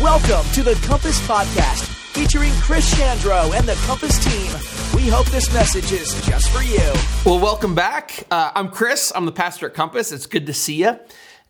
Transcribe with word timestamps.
Welcome 0.00 0.50
to 0.52 0.62
the 0.62 0.80
Compass 0.86 1.20
Podcast, 1.26 1.84
featuring 2.14 2.50
Chris 2.54 2.94
Chandro 2.94 3.54
and 3.54 3.68
the 3.68 3.74
Compass 3.86 4.18
team. 4.24 4.50
We 4.96 5.08
hope 5.08 5.26
this 5.26 5.52
message 5.52 5.92
is 5.92 6.14
just 6.26 6.48
for 6.48 6.62
you. 6.62 6.80
Well, 7.26 7.38
welcome 7.38 7.74
back. 7.74 8.24
Uh, 8.30 8.52
I'm 8.54 8.70
Chris. 8.70 9.12
I'm 9.14 9.26
the 9.26 9.32
pastor 9.32 9.66
at 9.66 9.74
Compass. 9.74 10.12
It's 10.12 10.24
good 10.24 10.46
to 10.46 10.54
see 10.54 10.76
you. 10.76 10.98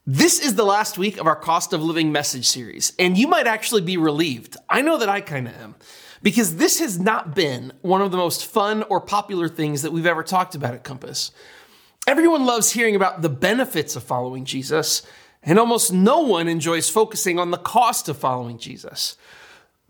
This 0.07 0.41
is 0.41 0.57
the 0.57 0.65
last 0.65 0.99
week 0.99 1.19
of 1.19 1.29
our 1.29 1.37
Cost 1.37 1.73
of 1.73 1.85
Living 1.85 2.11
message 2.11 2.49
series, 2.49 2.95
and 2.99 3.17
you 3.17 3.29
might 3.29 3.47
actually 3.47 3.83
be 3.83 3.97
relieved. 3.97 4.57
I 4.69 4.83
know 4.83 4.99
that 4.99 5.09
I 5.09 5.21
kind 5.21 5.47
of 5.47 5.55
am, 5.55 5.77
because 6.21 6.57
this 6.57 6.81
has 6.81 6.99
not 6.99 7.33
been 7.33 7.73
one 7.83 8.03
of 8.03 8.11
the 8.11 8.17
most 8.17 8.45
fun 8.45 8.83
or 8.85 9.01
popular 9.01 9.49
things 9.49 9.83
that 9.83 9.93
we've 9.93 10.05
ever 10.05 10.25
talked 10.25 10.57
about 10.57 10.75
at 10.75 10.83
Compass. 10.83 11.31
Everyone 12.09 12.45
loves 12.45 12.73
hearing 12.73 12.97
about 12.97 13.23
the 13.23 13.29
benefits 13.29 13.95
of 13.95 14.03
following 14.03 14.45
Jesus, 14.45 15.03
and 15.43 15.59
almost 15.59 15.93
no 15.93 16.21
one 16.21 16.49
enjoys 16.49 16.91
focusing 16.91 17.39
on 17.39 17.51
the 17.51 17.59
cost 17.59 18.09
of 18.09 18.19
following 18.19 18.59
Jesus. 18.59 19.17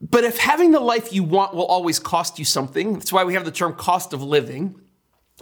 But 0.01 0.25
if 0.25 0.39
having 0.39 0.73
the 0.73 0.81
life 0.81 1.13
you 1.13 1.23
want 1.23 1.55
will 1.55 1.67
always 1.67 1.99
cost 1.99 2.39
you 2.39 2.45
something, 2.45 2.95
that's 2.95 3.13
why 3.13 3.25
we 3.25 3.35
have 3.35 3.45
the 3.45 3.51
term 3.51 3.75
cost 3.75 4.13
of 4.13 4.23
living, 4.23 4.81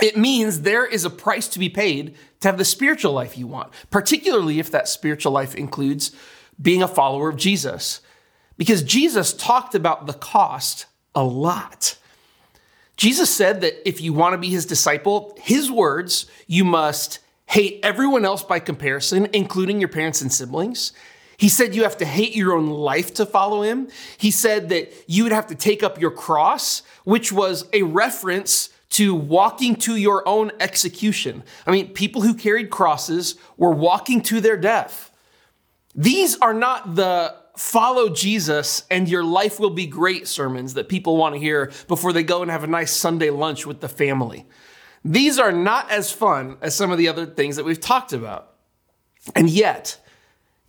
it 0.01 0.17
means 0.17 0.61
there 0.61 0.87
is 0.87 1.05
a 1.05 1.11
price 1.11 1.49
to 1.49 1.59
be 1.59 1.69
paid 1.69 2.17
to 2.41 2.49
have 2.49 2.59
the 2.59 2.65
spiritual 2.65 3.13
life 3.13 3.37
you 3.37 3.47
want, 3.47 3.73
particularly 3.91 4.59
if 4.59 4.71
that 4.71 4.89
spiritual 4.89 5.33
life 5.33 5.55
includes 5.55 6.13
being 6.61 6.83
a 6.83 6.89
follower 6.89 7.29
of 7.29 7.37
Jesus. 7.37 8.01
Because 8.57 8.83
Jesus 8.83 9.33
talked 9.33 9.75
about 9.75 10.07
the 10.07 10.13
cost 10.13 10.87
a 11.15 11.23
lot. 11.23 11.97
Jesus 12.97 13.31
said 13.31 13.61
that 13.61 13.89
if 13.89 14.01
you 14.01 14.13
want 14.13 14.35
to 14.35 14.39
be 14.39 14.49
his 14.49 14.67
disciple, 14.67 15.37
his 15.41 15.71
words, 15.71 16.27
you 16.49 16.65
must 16.65 17.21
hate 17.49 17.81
everyone 17.83 18.25
else 18.25 18.43
by 18.43 18.61
comparison, 18.61 19.29
including 19.33 19.81
your 19.81 19.89
parents 19.89 20.21
and 20.21 20.33
siblings. 20.33 20.93
He 21.39 21.49
said 21.49 21.75
you 21.75 21.85
have 21.85 21.97
to 21.99 22.05
hate 22.05 22.35
your 22.35 22.53
own 22.53 22.67
life 22.67 23.15
to 23.15 23.25
follow 23.25 23.63
him. 23.63 23.89
He 24.19 24.31
said 24.31 24.69
that 24.69 24.93
you 25.07 25.23
would 25.23 25.33
have 25.33 25.47
to 25.47 25.55
take 25.55 25.83
up 25.83 26.01
your 26.01 26.11
cross, 26.11 26.83
which 27.05 27.33
was 27.33 27.67
a 27.73 27.83
reference 27.83 28.71
to 28.91 29.15
walking 29.15 29.77
to 29.77 29.97
your 29.97 30.27
own 30.27 30.51
execution. 30.61 31.43
I 31.67 31.71
mean, 31.71 31.93
people 31.93 32.23
who 32.23 32.35
carried 32.35 32.71
crosses 32.71 33.37
were 33.57 33.73
walking 33.73 34.21
to 34.23 34.41
their 34.41 34.57
death. 34.57 35.11
These 35.95 36.37
are 36.39 36.55
not 36.55 36.97
the 36.97 37.35
follow 37.57 38.09
Jesus 38.09 38.85
and 38.91 39.09
your 39.09 39.25
life 39.25 39.59
will 39.59 39.71
be 39.71 39.87
great 39.87 40.29
sermons 40.29 40.75
that 40.75 40.89
people 40.89 41.17
want 41.17 41.35
to 41.35 41.41
hear 41.41 41.73
before 41.89 42.13
they 42.13 42.23
go 42.23 42.43
and 42.43 42.51
have 42.51 42.63
a 42.63 42.69
nice 42.69 42.93
Sunday 42.93 43.31
lunch 43.31 43.67
with 43.67 43.81
the 43.81 43.89
family. 43.89 44.47
These 45.05 45.39
are 45.39 45.53
not 45.53 45.91
as 45.91 46.13
fun 46.13 46.57
as 46.61 46.75
some 46.75 46.91
of 46.91 46.99
the 46.99 47.09
other 47.09 47.27
things 47.27 47.57
that 47.57 47.65
we've 47.65 47.81
talked 47.81 48.13
about. 48.13 48.55
And 49.35 49.49
yet, 49.49 49.99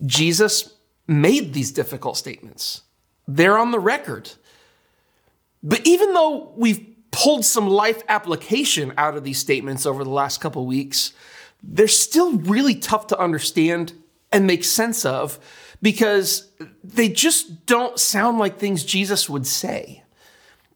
Jesus 0.05 0.73
made 1.07 1.53
these 1.53 1.71
difficult 1.71 2.17
statements. 2.17 2.83
They're 3.27 3.57
on 3.57 3.71
the 3.71 3.79
record. 3.79 4.31
But 5.63 5.85
even 5.85 6.13
though 6.13 6.51
we've 6.55 6.85
pulled 7.11 7.43
some 7.45 7.67
life 7.67 8.03
application 8.07 8.93
out 8.97 9.17
of 9.17 9.23
these 9.23 9.39
statements 9.39 9.85
over 9.85 10.03
the 10.03 10.09
last 10.09 10.39
couple 10.39 10.65
weeks, 10.65 11.13
they're 11.61 11.87
still 11.87 12.37
really 12.37 12.75
tough 12.75 13.07
to 13.07 13.19
understand 13.19 13.93
and 14.31 14.45
make 14.45 14.63
sense 14.63 15.05
of 15.05 15.39
because 15.81 16.51
they 16.83 17.09
just 17.09 17.65
don't 17.65 17.99
sound 17.99 18.37
like 18.37 18.57
things 18.57 18.83
Jesus 18.83 19.29
would 19.29 19.47
say. 19.47 20.03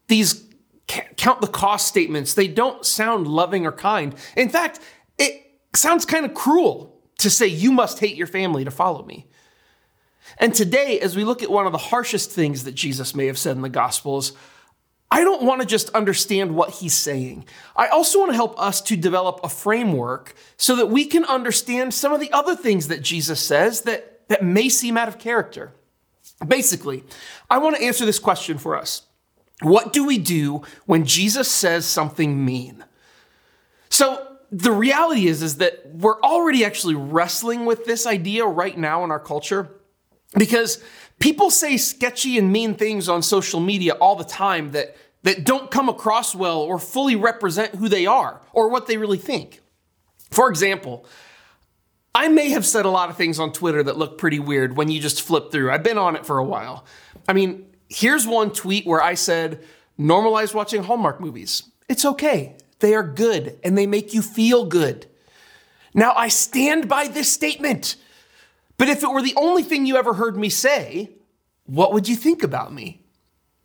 These 0.08 0.44
count 0.86 1.40
the 1.40 1.46
cost 1.46 1.88
statements, 1.88 2.34
they 2.34 2.48
don't 2.48 2.84
sound 2.84 3.26
loving 3.26 3.66
or 3.66 3.72
kind. 3.72 4.14
In 4.36 4.48
fact, 4.48 4.80
it 5.18 5.42
sounds 5.74 6.04
kind 6.04 6.24
of 6.24 6.34
cruel 6.34 7.00
to 7.18 7.30
say 7.30 7.46
you 7.46 7.72
must 7.72 7.98
hate 7.98 8.16
your 8.16 8.26
family 8.26 8.64
to 8.64 8.70
follow 8.70 9.04
me. 9.04 9.26
And 10.38 10.54
today, 10.54 11.00
as 11.00 11.16
we 11.16 11.24
look 11.24 11.42
at 11.42 11.50
one 11.50 11.66
of 11.66 11.72
the 11.72 11.78
harshest 11.78 12.30
things 12.30 12.64
that 12.64 12.74
Jesus 12.74 13.14
may 13.14 13.26
have 13.26 13.38
said 13.38 13.56
in 13.56 13.62
the 13.62 13.68
Gospels, 13.68 14.32
I 15.10 15.22
don't 15.22 15.42
want 15.42 15.60
to 15.60 15.66
just 15.66 15.90
understand 15.90 16.56
what 16.56 16.70
he's 16.70 16.94
saying. 16.94 17.44
I 17.76 17.86
also 17.88 18.18
want 18.18 18.32
to 18.32 18.36
help 18.36 18.58
us 18.60 18.80
to 18.82 18.96
develop 18.96 19.40
a 19.44 19.48
framework 19.48 20.34
so 20.56 20.76
that 20.76 20.86
we 20.86 21.04
can 21.04 21.24
understand 21.24 21.94
some 21.94 22.12
of 22.12 22.20
the 22.20 22.32
other 22.32 22.56
things 22.56 22.88
that 22.88 23.02
Jesus 23.02 23.38
says 23.40 23.82
that, 23.82 24.26
that 24.28 24.42
may 24.42 24.68
seem 24.68 24.96
out 24.96 25.06
of 25.06 25.18
character. 25.18 25.72
Basically, 26.44 27.04
I 27.48 27.58
want 27.58 27.76
to 27.76 27.82
answer 27.82 28.04
this 28.04 28.18
question 28.18 28.58
for 28.58 28.76
us. 28.76 29.02
What 29.60 29.92
do 29.92 30.04
we 30.04 30.18
do 30.18 30.62
when 30.86 31.04
Jesus 31.04 31.50
says 31.50 31.86
something 31.86 32.44
mean? 32.44 32.84
So, 33.88 34.30
the 34.50 34.72
reality 34.72 35.26
is, 35.26 35.42
is 35.42 35.56
that 35.56 35.84
we're 35.94 36.20
already 36.20 36.64
actually 36.64 36.94
wrestling 36.94 37.64
with 37.64 37.86
this 37.86 38.06
idea 38.06 38.44
right 38.44 38.76
now 38.78 39.02
in 39.02 39.10
our 39.10 39.18
culture 39.18 39.68
because 40.38 40.82
people 41.18 41.50
say 41.50 41.76
sketchy 41.76 42.38
and 42.38 42.52
mean 42.52 42.74
things 42.74 43.08
on 43.08 43.22
social 43.22 43.58
media 43.58 43.94
all 43.94 44.14
the 44.14 44.24
time 44.24 44.70
that, 44.70 44.96
that 45.24 45.44
don't 45.44 45.72
come 45.72 45.88
across 45.88 46.36
well 46.36 46.60
or 46.60 46.78
fully 46.78 47.16
represent 47.16 47.74
who 47.74 47.88
they 47.88 48.06
are 48.06 48.40
or 48.52 48.68
what 48.68 48.86
they 48.86 48.96
really 48.96 49.18
think. 49.18 49.60
For 50.30 50.48
example, 50.48 51.04
I 52.14 52.28
may 52.28 52.50
have 52.50 52.64
said 52.64 52.84
a 52.84 52.90
lot 52.90 53.10
of 53.10 53.16
things 53.16 53.40
on 53.40 53.52
Twitter 53.52 53.82
that 53.82 53.98
look 53.98 54.18
pretty 54.18 54.38
weird 54.38 54.76
when 54.76 54.88
you 54.88 55.00
just 55.00 55.22
flip 55.22 55.50
through. 55.50 55.72
I've 55.72 55.82
been 55.82 55.98
on 55.98 56.14
it 56.14 56.24
for 56.24 56.38
a 56.38 56.44
while. 56.44 56.84
I 57.26 57.32
mean, 57.32 57.73
here's 57.88 58.26
one 58.26 58.50
tweet 58.50 58.86
where 58.86 59.02
I 59.02 59.14
said, 59.14 59.64
normalize 59.98 60.54
watching 60.54 60.82
Hallmark 60.82 61.20
movies. 61.20 61.64
It's 61.88 62.04
okay. 62.04 62.56
They 62.80 62.94
are 62.94 63.02
good 63.02 63.58
and 63.62 63.76
they 63.76 63.86
make 63.86 64.14
you 64.14 64.22
feel 64.22 64.66
good. 64.66 65.06
Now, 65.94 66.12
I 66.14 66.28
stand 66.28 66.88
by 66.88 67.06
this 67.06 67.32
statement. 67.32 67.96
But 68.76 68.88
if 68.88 69.02
it 69.02 69.10
were 69.10 69.22
the 69.22 69.36
only 69.36 69.62
thing 69.62 69.86
you 69.86 69.96
ever 69.96 70.14
heard 70.14 70.36
me 70.36 70.48
say, 70.48 71.10
what 71.66 71.92
would 71.92 72.08
you 72.08 72.16
think 72.16 72.42
about 72.42 72.72
me? 72.72 73.00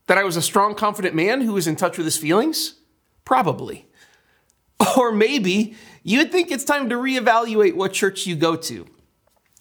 That 0.07 0.17
I 0.17 0.23
was 0.23 0.37
a 0.37 0.41
strong, 0.41 0.75
confident 0.75 1.15
man 1.15 1.41
who 1.41 1.53
was 1.53 1.67
in 1.67 1.75
touch 1.75 1.97
with 1.97 2.05
his 2.05 2.17
feelings? 2.17 2.75
Probably. 3.25 3.85
Or 4.97 5.11
maybe 5.11 5.75
you'd 6.03 6.31
think 6.31 6.51
it's 6.51 6.63
time 6.63 6.87
to 6.87 6.95
reevaluate 6.95 7.75
what 7.75 7.91
church 7.91 8.25
you 8.25 8.37
go 8.37 8.55
to. 8.55 8.87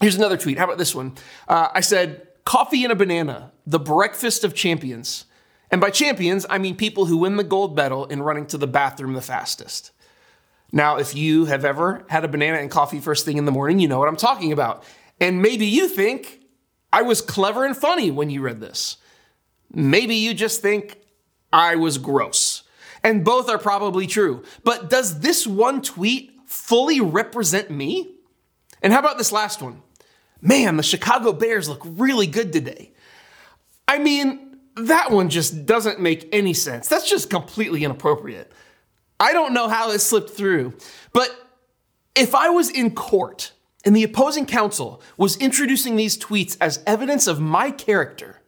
Here's 0.00 0.14
another 0.14 0.36
tweet. 0.36 0.58
How 0.58 0.64
about 0.64 0.78
this 0.78 0.94
one? 0.94 1.14
Uh, 1.48 1.68
I 1.74 1.80
said, 1.80 2.27
Coffee 2.48 2.82
and 2.82 2.90
a 2.90 2.96
banana, 2.96 3.52
the 3.66 3.78
breakfast 3.78 4.42
of 4.42 4.54
champions. 4.54 5.26
And 5.70 5.82
by 5.82 5.90
champions, 5.90 6.46
I 6.48 6.56
mean 6.56 6.76
people 6.76 7.04
who 7.04 7.18
win 7.18 7.36
the 7.36 7.44
gold 7.44 7.76
medal 7.76 8.06
in 8.06 8.22
running 8.22 8.46
to 8.46 8.56
the 8.56 8.66
bathroom 8.66 9.12
the 9.12 9.20
fastest. 9.20 9.90
Now, 10.72 10.96
if 10.96 11.14
you 11.14 11.44
have 11.44 11.66
ever 11.66 12.06
had 12.08 12.24
a 12.24 12.28
banana 12.28 12.56
and 12.56 12.70
coffee 12.70 13.00
first 13.00 13.26
thing 13.26 13.36
in 13.36 13.44
the 13.44 13.52
morning, 13.52 13.80
you 13.80 13.86
know 13.86 13.98
what 13.98 14.08
I'm 14.08 14.16
talking 14.16 14.50
about. 14.50 14.82
And 15.20 15.42
maybe 15.42 15.66
you 15.66 15.88
think 15.88 16.40
I 16.90 17.02
was 17.02 17.20
clever 17.20 17.66
and 17.66 17.76
funny 17.76 18.10
when 18.10 18.30
you 18.30 18.40
read 18.40 18.62
this. 18.62 18.96
Maybe 19.70 20.14
you 20.14 20.32
just 20.32 20.62
think 20.62 21.02
I 21.52 21.76
was 21.76 21.98
gross. 21.98 22.62
And 23.02 23.26
both 23.26 23.50
are 23.50 23.58
probably 23.58 24.06
true. 24.06 24.42
But 24.64 24.88
does 24.88 25.20
this 25.20 25.46
one 25.46 25.82
tweet 25.82 26.32
fully 26.46 26.98
represent 26.98 27.68
me? 27.68 28.14
And 28.80 28.94
how 28.94 29.00
about 29.00 29.18
this 29.18 29.32
last 29.32 29.60
one? 29.60 29.82
Man, 30.40 30.76
the 30.76 30.82
Chicago 30.82 31.32
Bears 31.32 31.68
look 31.68 31.82
really 31.84 32.26
good 32.26 32.52
today. 32.52 32.92
I 33.86 33.98
mean, 33.98 34.58
that 34.76 35.10
one 35.10 35.28
just 35.28 35.66
doesn't 35.66 36.00
make 36.00 36.28
any 36.32 36.54
sense. 36.54 36.88
That's 36.88 37.08
just 37.08 37.30
completely 37.30 37.84
inappropriate. 37.84 38.52
I 39.18 39.32
don't 39.32 39.52
know 39.52 39.68
how 39.68 39.90
it 39.90 39.98
slipped 39.98 40.30
through, 40.30 40.74
but 41.12 41.30
if 42.14 42.34
I 42.34 42.50
was 42.50 42.70
in 42.70 42.94
court 42.94 43.52
and 43.84 43.96
the 43.96 44.04
opposing 44.04 44.46
counsel 44.46 45.02
was 45.16 45.36
introducing 45.38 45.96
these 45.96 46.16
tweets 46.16 46.56
as 46.60 46.82
evidence 46.86 47.26
of 47.26 47.40
my 47.40 47.70
character, 47.70 48.40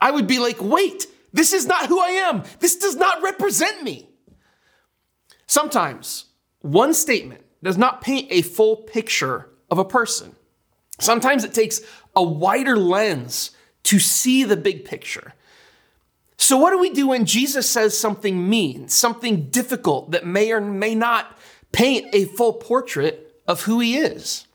I 0.00 0.10
would 0.10 0.26
be 0.26 0.38
like, 0.38 0.62
wait, 0.62 1.06
this 1.32 1.52
is 1.52 1.66
not 1.66 1.86
who 1.86 2.00
I 2.00 2.08
am. 2.08 2.44
This 2.60 2.76
does 2.76 2.96
not 2.96 3.22
represent 3.22 3.82
me. 3.82 4.08
Sometimes 5.46 6.26
one 6.60 6.94
statement 6.94 7.42
does 7.62 7.76
not 7.76 8.00
paint 8.00 8.28
a 8.30 8.42
full 8.42 8.76
picture 8.76 9.50
of 9.70 9.78
a 9.78 9.84
person. 9.84 10.34
Sometimes 11.00 11.44
it 11.44 11.54
takes 11.54 11.80
a 12.14 12.22
wider 12.22 12.76
lens 12.76 13.50
to 13.84 13.98
see 13.98 14.44
the 14.44 14.56
big 14.56 14.84
picture. 14.84 15.34
So, 16.36 16.56
what 16.56 16.70
do 16.70 16.78
we 16.78 16.90
do 16.90 17.08
when 17.08 17.24
Jesus 17.24 17.68
says 17.68 17.96
something 17.96 18.48
mean, 18.48 18.88
something 18.88 19.48
difficult 19.50 20.10
that 20.10 20.26
may 20.26 20.52
or 20.52 20.60
may 20.60 20.94
not 20.94 21.38
paint 21.72 22.14
a 22.14 22.24
full 22.26 22.54
portrait 22.54 23.34
of 23.46 23.62
who 23.62 23.80
he 23.80 23.96
is? 23.96 24.46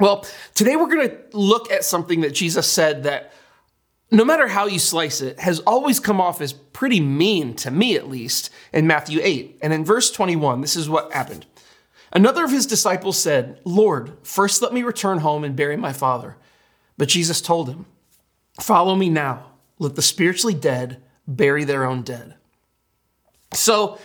Well, 0.00 0.26
today 0.54 0.76
we're 0.76 0.92
going 0.92 1.08
to 1.08 1.18
look 1.32 1.70
at 1.70 1.84
something 1.84 2.22
that 2.22 2.34
Jesus 2.34 2.66
said 2.66 3.04
that, 3.04 3.32
no 4.10 4.24
matter 4.24 4.48
how 4.48 4.66
you 4.66 4.78
slice 4.78 5.20
it, 5.20 5.38
has 5.38 5.60
always 5.60 6.00
come 6.00 6.20
off 6.20 6.40
as 6.40 6.52
pretty 6.52 7.00
mean, 7.00 7.54
to 7.56 7.70
me 7.70 7.94
at 7.96 8.08
least, 8.08 8.50
in 8.72 8.86
Matthew 8.86 9.20
8. 9.22 9.58
And 9.62 9.72
in 9.72 9.84
verse 9.84 10.10
21, 10.10 10.60
this 10.60 10.74
is 10.74 10.88
what 10.88 11.12
happened. 11.12 11.46
Another 12.14 12.44
of 12.44 12.52
his 12.52 12.66
disciples 12.66 13.18
said, 13.18 13.60
Lord, 13.64 14.16
first 14.22 14.62
let 14.62 14.72
me 14.72 14.82
return 14.82 15.18
home 15.18 15.42
and 15.42 15.56
bury 15.56 15.76
my 15.76 15.92
father. 15.92 16.36
But 16.96 17.08
Jesus 17.08 17.40
told 17.40 17.68
him, 17.68 17.86
Follow 18.60 18.94
me 18.94 19.08
now. 19.08 19.50
Let 19.80 19.96
the 19.96 20.02
spiritually 20.02 20.54
dead 20.54 21.02
bury 21.26 21.64
their 21.64 21.84
own 21.84 22.02
dead. 22.02 22.36
So, 23.52 23.98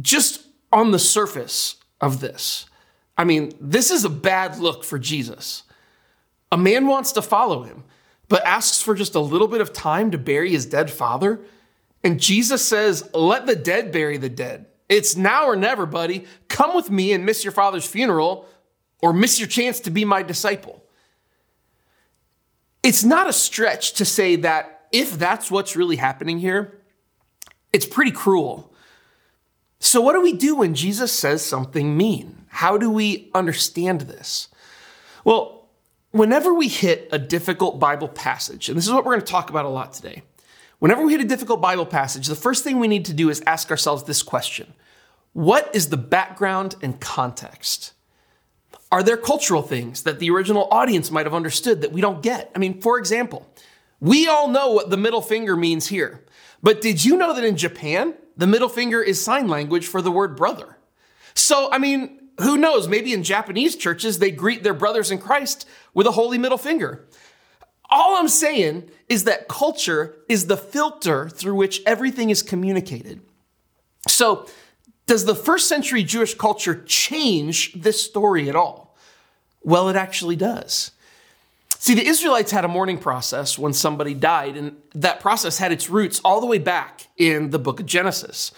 just 0.00 0.46
on 0.70 0.90
the 0.90 0.98
surface 0.98 1.76
of 2.02 2.20
this, 2.20 2.66
I 3.16 3.24
mean, 3.24 3.52
this 3.58 3.90
is 3.90 4.04
a 4.04 4.10
bad 4.10 4.58
look 4.58 4.84
for 4.84 4.98
Jesus. 4.98 5.62
A 6.52 6.58
man 6.58 6.86
wants 6.86 7.12
to 7.12 7.22
follow 7.22 7.62
him, 7.62 7.84
but 8.28 8.44
asks 8.44 8.82
for 8.82 8.94
just 8.94 9.14
a 9.14 9.20
little 9.20 9.48
bit 9.48 9.62
of 9.62 9.72
time 9.72 10.10
to 10.10 10.18
bury 10.18 10.50
his 10.50 10.66
dead 10.66 10.90
father. 10.90 11.40
And 12.02 12.20
Jesus 12.20 12.62
says, 12.62 13.08
Let 13.14 13.46
the 13.46 13.56
dead 13.56 13.90
bury 13.90 14.18
the 14.18 14.28
dead. 14.28 14.66
It's 14.88 15.16
now 15.16 15.46
or 15.46 15.56
never, 15.56 15.86
buddy. 15.86 16.26
Come 16.48 16.74
with 16.74 16.90
me 16.90 17.12
and 17.12 17.24
miss 17.24 17.44
your 17.44 17.52
father's 17.52 17.86
funeral 17.86 18.46
or 19.00 19.12
miss 19.12 19.38
your 19.38 19.48
chance 19.48 19.80
to 19.80 19.90
be 19.90 20.04
my 20.04 20.22
disciple. 20.22 20.84
It's 22.82 23.02
not 23.02 23.28
a 23.28 23.32
stretch 23.32 23.94
to 23.94 24.04
say 24.04 24.36
that 24.36 24.86
if 24.92 25.18
that's 25.18 25.50
what's 25.50 25.74
really 25.74 25.96
happening 25.96 26.38
here, 26.38 26.78
it's 27.72 27.86
pretty 27.86 28.10
cruel. 28.12 28.72
So, 29.80 30.00
what 30.00 30.12
do 30.12 30.20
we 30.20 30.32
do 30.32 30.56
when 30.56 30.74
Jesus 30.74 31.12
says 31.12 31.44
something 31.44 31.96
mean? 31.96 32.46
How 32.48 32.78
do 32.78 32.88
we 32.90 33.30
understand 33.34 34.02
this? 34.02 34.48
Well, 35.24 35.68
whenever 36.10 36.54
we 36.54 36.68
hit 36.68 37.08
a 37.10 37.18
difficult 37.18 37.80
Bible 37.80 38.08
passage, 38.08 38.68
and 38.68 38.78
this 38.78 38.86
is 38.86 38.92
what 38.92 39.04
we're 39.04 39.12
going 39.12 39.24
to 39.24 39.32
talk 39.32 39.50
about 39.50 39.64
a 39.64 39.68
lot 39.68 39.92
today, 39.92 40.22
whenever 40.78 41.04
we 41.04 41.12
hit 41.12 41.20
a 41.20 41.28
difficult 41.28 41.60
Bible 41.60 41.86
passage, 41.86 42.26
the 42.26 42.34
first 42.34 42.64
thing 42.64 42.78
we 42.78 42.88
need 42.88 43.04
to 43.06 43.12
do 43.12 43.30
is 43.30 43.42
ask 43.46 43.70
ourselves 43.70 44.04
this 44.04 44.22
question 44.22 44.74
What 45.32 45.74
is 45.74 45.88
the 45.88 45.96
background 45.96 46.76
and 46.82 47.00
context? 47.00 47.92
Are 48.92 49.02
there 49.02 49.16
cultural 49.16 49.62
things 49.62 50.02
that 50.04 50.20
the 50.20 50.30
original 50.30 50.68
audience 50.70 51.10
might 51.10 51.26
have 51.26 51.34
understood 51.34 51.80
that 51.80 51.92
we 51.92 52.00
don't 52.00 52.22
get? 52.22 52.52
I 52.54 52.58
mean, 52.58 52.80
for 52.80 52.98
example, 52.98 53.48
we 54.00 54.28
all 54.28 54.48
know 54.48 54.70
what 54.70 54.90
the 54.90 54.96
middle 54.96 55.22
finger 55.22 55.56
means 55.56 55.88
here. 55.88 56.24
But 56.62 56.80
did 56.80 57.04
you 57.04 57.16
know 57.16 57.34
that 57.34 57.44
in 57.44 57.56
Japan, 57.56 58.14
the 58.36 58.46
middle 58.46 58.68
finger 58.68 59.02
is 59.02 59.22
sign 59.22 59.48
language 59.48 59.86
for 59.86 60.00
the 60.00 60.10
word 60.10 60.36
brother? 60.36 60.78
So, 61.34 61.70
I 61.72 61.78
mean, 61.78 62.20
who 62.40 62.56
knows? 62.56 62.88
Maybe 62.88 63.12
in 63.12 63.22
Japanese 63.22 63.76
churches, 63.76 64.18
they 64.18 64.30
greet 64.30 64.62
their 64.62 64.74
brothers 64.74 65.10
in 65.10 65.18
Christ 65.18 65.68
with 65.92 66.06
a 66.06 66.12
holy 66.12 66.38
middle 66.38 66.58
finger. 66.58 67.06
All 67.90 68.16
I'm 68.16 68.28
saying 68.28 68.90
is 69.08 69.24
that 69.24 69.48
culture 69.48 70.16
is 70.28 70.46
the 70.46 70.56
filter 70.56 71.28
through 71.28 71.54
which 71.54 71.82
everything 71.86 72.30
is 72.30 72.42
communicated. 72.42 73.20
So, 74.08 74.46
does 75.06 75.26
the 75.26 75.34
first 75.34 75.68
century 75.68 76.02
Jewish 76.02 76.34
culture 76.34 76.82
change 76.86 77.74
this 77.74 78.02
story 78.02 78.48
at 78.48 78.56
all? 78.56 78.96
Well, 79.62 79.88
it 79.88 79.96
actually 79.96 80.36
does. 80.36 80.92
See, 81.78 81.94
the 81.94 82.06
Israelites 82.06 82.50
had 82.50 82.64
a 82.64 82.68
mourning 82.68 82.96
process 82.96 83.58
when 83.58 83.74
somebody 83.74 84.14
died, 84.14 84.56
and 84.56 84.76
that 84.94 85.20
process 85.20 85.58
had 85.58 85.70
its 85.72 85.90
roots 85.90 86.20
all 86.24 86.40
the 86.40 86.46
way 86.46 86.58
back 86.58 87.08
in 87.18 87.50
the 87.50 87.58
book 87.58 87.80
of 87.80 87.86
Genesis. 87.86 88.52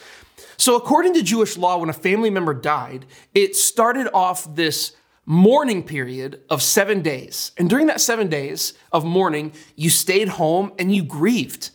So, 0.57 0.77
according 0.77 1.15
to 1.15 1.23
Jewish 1.23 1.57
law, 1.57 1.79
when 1.79 1.91
a 1.91 1.93
family 1.93 2.31
member 2.31 2.55
died, 2.55 3.05
it 3.35 3.57
started 3.57 4.09
off 4.15 4.55
this 4.55 4.93
mourning 5.27 5.83
period 5.83 6.41
of 6.49 6.63
seven 6.63 7.03
days. 7.03 7.53
And 7.59 7.69
during 7.69 7.89
that 7.89 8.01
seven 8.01 8.29
days 8.29 8.73
of 8.93 9.05
mourning, 9.05 9.53
you 9.75 9.91
stayed 9.91 10.29
home 10.29 10.73
and 10.79 10.95
you 10.95 11.03
grieved. 11.03 11.71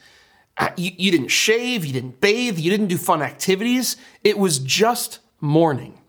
Uh, 0.58 0.70
you, 0.78 0.92
you 0.98 1.12
didn't 1.12 1.28
shave, 1.28 1.86
you 1.86 1.94
didn't 1.94 2.22
bathe, 2.22 2.58
you 2.58 2.72
didn't 2.72 2.88
do 2.88 2.98
fun 2.98 3.22
activities. 3.22 3.98
It 4.24 4.38
was 4.38 4.60
just 4.60 5.20
mourning. 5.42 6.00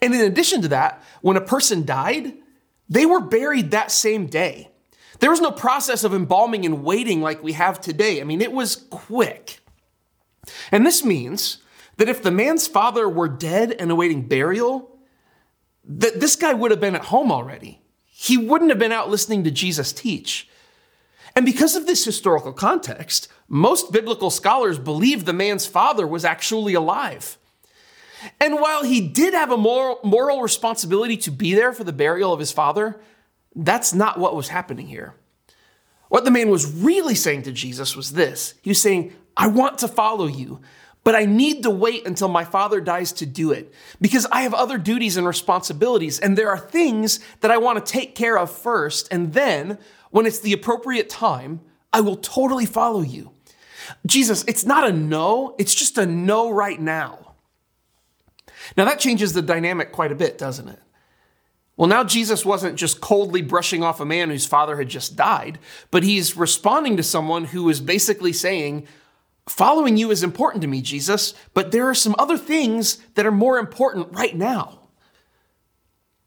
And 0.00 0.14
in 0.14 0.20
addition 0.22 0.62
to 0.62 0.68
that, 0.68 1.02
when 1.20 1.36
a 1.36 1.40
person 1.40 1.84
died, 1.84 2.34
they 2.88 3.06
were 3.06 3.20
buried 3.20 3.70
that 3.70 3.90
same 3.90 4.26
day. 4.26 4.70
There 5.20 5.30
was 5.30 5.40
no 5.40 5.50
process 5.50 6.04
of 6.04 6.14
embalming 6.14 6.64
and 6.64 6.82
waiting 6.82 7.20
like 7.20 7.42
we 7.42 7.52
have 7.52 7.80
today. 7.80 8.20
I 8.20 8.24
mean, 8.24 8.40
it 8.40 8.52
was 8.52 8.76
quick. 8.90 9.60
And 10.70 10.84
this 10.84 11.04
means 11.04 11.58
that 11.96 12.08
if 12.08 12.22
the 12.22 12.30
man's 12.30 12.66
father 12.66 13.08
were 13.08 13.28
dead 13.28 13.72
and 13.72 13.90
awaiting 13.90 14.28
burial, 14.28 14.93
that 15.86 16.20
this 16.20 16.36
guy 16.36 16.54
would 16.54 16.70
have 16.70 16.80
been 16.80 16.96
at 16.96 17.06
home 17.06 17.30
already. 17.30 17.80
He 18.04 18.36
wouldn't 18.36 18.70
have 18.70 18.78
been 18.78 18.92
out 18.92 19.10
listening 19.10 19.44
to 19.44 19.50
Jesus 19.50 19.92
teach. 19.92 20.48
And 21.36 21.44
because 21.44 21.74
of 21.74 21.86
this 21.86 22.04
historical 22.04 22.52
context, 22.52 23.28
most 23.48 23.92
biblical 23.92 24.30
scholars 24.30 24.78
believe 24.78 25.24
the 25.24 25.32
man's 25.32 25.66
father 25.66 26.06
was 26.06 26.24
actually 26.24 26.74
alive. 26.74 27.38
And 28.40 28.54
while 28.54 28.84
he 28.84 29.06
did 29.06 29.34
have 29.34 29.50
a 29.50 29.56
moral, 29.56 29.98
moral 30.02 30.40
responsibility 30.40 31.16
to 31.18 31.30
be 31.30 31.54
there 31.54 31.72
for 31.72 31.84
the 31.84 31.92
burial 31.92 32.32
of 32.32 32.40
his 32.40 32.52
father, 32.52 33.00
that's 33.54 33.92
not 33.92 34.18
what 34.18 34.34
was 34.36 34.48
happening 34.48 34.86
here. 34.86 35.14
What 36.08 36.24
the 36.24 36.30
man 36.30 36.48
was 36.48 36.72
really 36.72 37.14
saying 37.14 37.42
to 37.42 37.52
Jesus 37.52 37.96
was 37.96 38.12
this 38.12 38.54
He 38.62 38.70
was 38.70 38.80
saying, 38.80 39.12
I 39.36 39.48
want 39.48 39.78
to 39.78 39.88
follow 39.88 40.26
you, 40.26 40.60
but 41.04 41.14
I 41.14 41.26
need 41.26 41.62
to 41.62 41.70
wait 41.70 42.06
until 42.06 42.28
my 42.28 42.44
father 42.44 42.80
dies 42.80 43.12
to 43.12 43.26
do 43.26 43.52
it 43.52 43.72
because 44.00 44.26
I 44.32 44.40
have 44.40 44.54
other 44.54 44.78
duties 44.78 45.16
and 45.16 45.26
responsibilities, 45.26 46.18
and 46.18 46.36
there 46.36 46.50
are 46.50 46.58
things 46.58 47.20
that 47.40 47.50
I 47.50 47.58
want 47.58 47.84
to 47.84 47.92
take 47.92 48.14
care 48.14 48.38
of 48.38 48.50
first. 48.50 49.06
And 49.10 49.34
then, 49.34 49.78
when 50.10 50.26
it's 50.26 50.40
the 50.40 50.54
appropriate 50.54 51.10
time, 51.10 51.60
I 51.92 52.00
will 52.00 52.16
totally 52.16 52.66
follow 52.66 53.02
you. 53.02 53.30
Jesus, 54.06 54.44
it's 54.48 54.64
not 54.64 54.88
a 54.88 54.92
no, 54.92 55.54
it's 55.58 55.74
just 55.74 55.98
a 55.98 56.06
no 56.06 56.50
right 56.50 56.80
now. 56.80 57.34
Now 58.76 58.86
that 58.86 58.98
changes 58.98 59.34
the 59.34 59.42
dynamic 59.42 59.92
quite 59.92 60.10
a 60.10 60.16
bit, 60.16 60.38
doesn't 60.38 60.68
it? 60.68 60.80
Well, 61.76 61.88
now 61.88 62.04
Jesus 62.04 62.44
wasn't 62.44 62.76
just 62.76 63.00
coldly 63.00 63.42
brushing 63.42 63.82
off 63.82 64.00
a 64.00 64.04
man 64.04 64.30
whose 64.30 64.46
father 64.46 64.76
had 64.76 64.88
just 64.88 65.16
died, 65.16 65.58
but 65.90 66.04
he's 66.04 66.36
responding 66.36 66.96
to 66.96 67.02
someone 67.02 67.46
who 67.46 67.68
is 67.68 67.80
basically 67.80 68.32
saying, 68.32 68.86
Following 69.46 69.96
you 69.96 70.10
is 70.10 70.22
important 70.22 70.62
to 70.62 70.68
me, 70.68 70.80
Jesus, 70.80 71.34
but 71.52 71.70
there 71.70 71.88
are 71.88 71.94
some 71.94 72.14
other 72.18 72.38
things 72.38 72.98
that 73.14 73.26
are 73.26 73.30
more 73.30 73.58
important 73.58 74.12
right 74.12 74.34
now. 74.34 74.80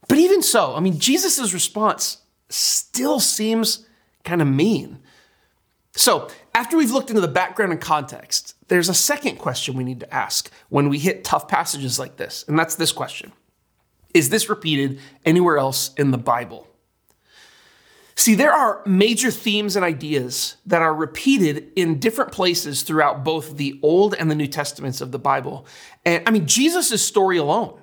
But 0.08 0.20
even 0.20 0.42
so, 0.42 0.76
I 0.76 0.80
mean, 0.80 1.00
Jesus' 1.00 1.54
response 1.54 2.18
still 2.50 3.20
seems 3.20 3.86
kind 4.24 4.42
of 4.42 4.48
mean. 4.48 5.00
So, 5.96 6.30
after 6.54 6.78
we've 6.78 6.92
looked 6.92 7.10
into 7.10 7.22
the 7.22 7.28
background 7.28 7.72
and 7.72 7.82
context, 7.82 8.56
there's 8.68 8.90
a 8.90 8.94
second 8.94 9.38
question 9.38 9.76
we 9.76 9.84
need 9.84 10.00
to 10.02 10.14
ask 10.14 10.52
when 10.70 10.90
we 10.90 11.00
hit 11.00 11.24
tough 11.24 11.48
passages 11.48 11.98
like 11.98 12.18
this, 12.18 12.46
and 12.48 12.58
that's 12.58 12.76
this 12.76 12.92
question 12.92 13.32
Is 14.14 14.30
this 14.30 14.50
repeated 14.50 15.00
anywhere 15.26 15.58
else 15.58 15.92
in 15.96 16.12
the 16.12 16.18
Bible? 16.18 16.68
See, 18.20 18.34
there 18.34 18.52
are 18.52 18.82
major 18.84 19.30
themes 19.30 19.76
and 19.76 19.86
ideas 19.86 20.58
that 20.66 20.82
are 20.82 20.94
repeated 20.94 21.72
in 21.76 22.00
different 22.00 22.32
places 22.32 22.82
throughout 22.82 23.24
both 23.24 23.58
the 23.58 23.80
Old 23.84 24.16
and 24.16 24.30
the 24.30 24.36
New 24.36 24.48
Testaments 24.48 25.02
of 25.02 25.12
the 25.12 25.20
Bible. 25.20 25.68
And 26.04 26.24
I 26.28 26.32
mean, 26.32 26.48
Jesus' 26.48 27.06
story 27.06 27.38
alone, 27.38 27.80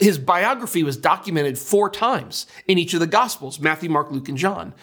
his 0.00 0.18
biography 0.18 0.82
was 0.82 0.96
documented 0.96 1.56
four 1.56 1.88
times 1.90 2.48
in 2.66 2.76
each 2.76 2.92
of 2.92 2.98
the 2.98 3.06
Gospels 3.06 3.60
Matthew, 3.60 3.88
Mark, 3.88 4.10
Luke, 4.10 4.28
and 4.28 4.36
John. 4.36 4.74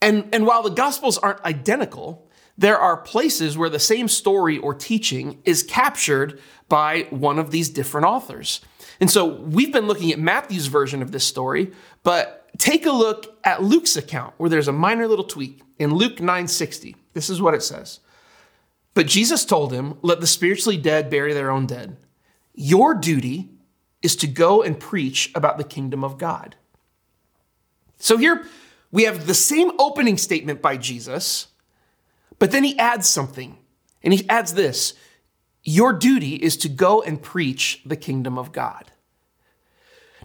And, 0.00 0.26
and 0.32 0.46
while 0.46 0.62
the 0.62 0.70
Gospels 0.70 1.18
aren't 1.18 1.44
identical, 1.44 2.30
there 2.56 2.78
are 2.78 2.96
places 2.96 3.58
where 3.58 3.68
the 3.68 3.78
same 3.78 4.08
story 4.08 4.56
or 4.56 4.72
teaching 4.72 5.38
is 5.44 5.62
captured 5.62 6.40
by 6.70 7.06
one 7.10 7.38
of 7.38 7.50
these 7.50 7.68
different 7.68 8.06
authors. 8.06 8.62
And 9.00 9.10
so 9.10 9.26
we've 9.26 9.72
been 9.72 9.86
looking 9.86 10.10
at 10.12 10.18
Matthew's 10.18 10.66
version 10.66 11.02
of 11.02 11.12
this 11.12 11.24
story, 11.24 11.72
but 12.02 12.37
take 12.58 12.86
a 12.86 12.92
look 12.92 13.38
at 13.44 13.62
Luke's 13.62 13.96
account 13.96 14.34
where 14.36 14.50
there's 14.50 14.68
a 14.68 14.72
minor 14.72 15.06
little 15.06 15.24
tweak. 15.24 15.62
In 15.78 15.94
Luke 15.94 16.20
9:60, 16.20 16.96
this 17.14 17.30
is 17.30 17.40
what 17.40 17.54
it 17.54 17.62
says. 17.62 18.00
But 18.94 19.06
Jesus 19.06 19.44
told 19.44 19.72
him, 19.72 19.96
"Let 20.02 20.20
the 20.20 20.26
spiritually 20.26 20.76
dead 20.76 21.08
bury 21.08 21.32
their 21.32 21.50
own 21.50 21.66
dead. 21.66 21.96
Your 22.54 22.94
duty 22.94 23.48
is 24.02 24.16
to 24.16 24.26
go 24.26 24.62
and 24.62 24.78
preach 24.78 25.30
about 25.34 25.56
the 25.56 25.64
kingdom 25.64 26.02
of 26.02 26.18
God." 26.18 26.56
So 27.98 28.16
here 28.16 28.46
we 28.90 29.04
have 29.04 29.26
the 29.26 29.34
same 29.34 29.72
opening 29.78 30.16
statement 30.16 30.62
by 30.62 30.76
Jesus, 30.76 31.48
but 32.38 32.50
then 32.50 32.64
he 32.64 32.78
adds 32.78 33.08
something. 33.08 33.58
And 34.02 34.12
he 34.12 34.28
adds 34.28 34.54
this 34.54 34.94
Your 35.64 35.92
duty 35.92 36.36
is 36.36 36.56
to 36.58 36.68
go 36.68 37.02
and 37.02 37.20
preach 37.20 37.82
the 37.84 37.96
kingdom 37.96 38.38
of 38.38 38.52
God. 38.52 38.90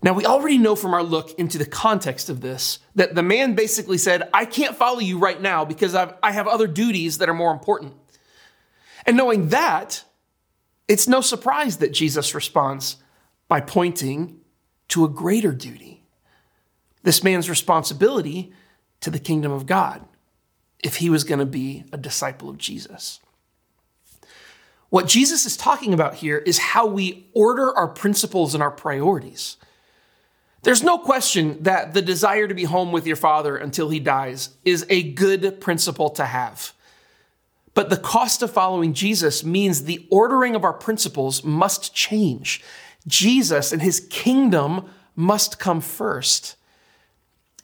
Now, 0.04 0.12
we 0.12 0.26
already 0.26 0.58
know 0.58 0.76
from 0.76 0.94
our 0.94 1.02
look 1.02 1.32
into 1.40 1.58
the 1.58 1.66
context 1.66 2.30
of 2.30 2.42
this 2.42 2.80
that 2.96 3.16
the 3.16 3.24
man 3.24 3.56
basically 3.56 3.98
said, 3.98 4.30
I 4.34 4.44
can't 4.44 4.76
follow 4.76 5.00
you 5.00 5.18
right 5.18 5.42
now 5.42 5.64
because 5.64 5.96
I've, 5.96 6.14
I 6.22 6.34
have 6.34 6.46
other 6.46 6.68
duties 6.68 7.20
that 7.20 7.30
are 7.30 7.34
more 7.34 7.54
important. 7.54 7.94
And 9.06 9.16
knowing 9.16 9.50
that, 9.50 10.04
it's 10.90 11.08
no 11.08 11.22
surprise 11.22 11.78
that 11.78 11.94
Jesus 11.94 12.36
responds 12.36 12.98
by 13.48 13.62
pointing 13.62 14.42
to 14.90 15.06
a 15.06 15.10
greater 15.10 15.54
duty 15.54 16.04
this 17.04 17.24
man's 17.24 17.50
responsibility 17.50 18.52
to 19.02 19.10
the 19.10 19.20
kingdom 19.20 19.52
of 19.52 19.66
God 19.66 20.06
if 20.80 20.98
he 20.98 21.10
was 21.10 21.24
going 21.24 21.40
to 21.40 21.46
be 21.46 21.86
a 21.94 21.98
disciple 21.98 22.50
of 22.50 22.58
Jesus. 22.58 23.22
What 24.90 25.08
Jesus 25.08 25.46
is 25.46 25.58
talking 25.58 25.94
about 25.94 26.16
here 26.16 26.38
is 26.38 26.58
how 26.58 26.86
we 26.86 27.30
order 27.34 27.76
our 27.76 27.88
principles 27.88 28.54
and 28.54 28.62
our 28.62 28.72
priorities. 28.72 29.58
There's 30.64 30.84
no 30.84 30.98
question 30.98 31.62
that 31.64 31.94
the 31.94 32.02
desire 32.02 32.48
to 32.48 32.54
be 32.54 32.64
home 32.64 32.92
with 32.92 33.06
your 33.06 33.18
father 33.18 33.58
until 33.58 33.90
he 33.90 34.00
dies 34.00 34.50
is 34.64 34.86
a 34.90 35.04
good 35.04 35.60
principle 35.60 36.10
to 36.12 36.26
have. 36.26 36.74
But 37.74 37.90
the 37.90 37.98
cost 37.98 38.42
of 38.42 38.52
following 38.52 38.94
Jesus 38.94 39.44
means 39.44 39.84
the 39.84 40.08
ordering 40.10 40.56
of 40.56 40.64
our 40.64 40.74
principles 40.74 41.44
must 41.44 41.94
change. 41.94 42.64
Jesus 43.08 43.74
and 43.74 43.82
his 43.82 44.08
kingdom 44.10 44.90
must 45.16 45.60
come 45.60 45.82
first. 45.82 46.56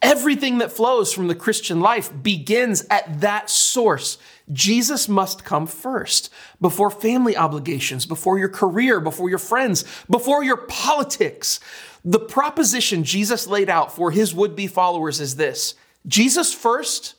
Everything 0.02 0.60
that 0.60 0.72
flows 0.72 1.12
from 1.12 1.28
the 1.28 1.36
Christian 1.36 1.82
life 1.82 2.12
begins 2.24 2.86
at 2.90 3.20
that 3.22 3.50
source. 3.50 4.18
Jesus 4.52 5.10
must 5.10 5.44
come 5.44 5.68
first 5.68 6.32
before 6.62 6.90
family 6.90 7.36
obligations, 7.36 8.06
before 8.06 8.40
your 8.40 8.50
career, 8.50 9.02
before 9.02 9.30
your 9.30 9.40
friends, 9.40 9.84
before 10.10 10.44
your 10.44 10.58
politics. 10.58 11.60
The 12.06 12.20
proposition 12.20 13.04
Jesus 13.04 13.48
laid 13.48 13.70
out 13.70 13.96
for 13.96 14.12
his 14.12 14.34
would 14.34 14.56
be 14.56 14.68
followers 14.68 15.20
is 15.20 15.36
this 15.36 15.76
Jesus 16.08 16.54
first 16.54 17.16